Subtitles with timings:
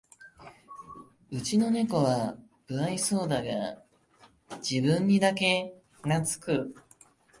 [1.29, 2.35] うちのネコは
[2.67, 3.83] 無愛想だが
[4.67, 6.73] 自分にだけなつく